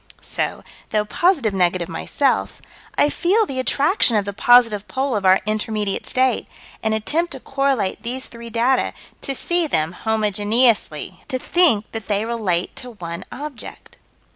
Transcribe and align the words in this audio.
So, 0.19 0.63
though 0.89 1.05
positive 1.05 1.53
negative, 1.53 1.87
myself, 1.87 2.59
I 2.97 3.07
feel 3.09 3.45
the 3.45 3.59
attraction 3.59 4.17
of 4.17 4.25
the 4.25 4.33
positive 4.33 4.87
pole 4.87 5.15
of 5.15 5.27
our 5.27 5.41
intermediate 5.45 6.07
state, 6.07 6.47
and 6.81 6.95
attempt 6.95 7.33
to 7.33 7.39
correlate 7.39 8.01
these 8.01 8.25
three 8.25 8.49
data: 8.49 8.93
to 9.21 9.35
see 9.35 9.67
them 9.67 9.95
homogeneously; 10.05 11.19
to 11.27 11.37
think 11.37 11.85
that 11.91 12.07
they 12.07 12.25
relate 12.25 12.75
to 12.77 12.89
one 12.93 13.23
object. 13.31 13.97